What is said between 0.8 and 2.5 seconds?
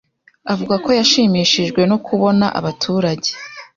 ko yashimishijwe no kubona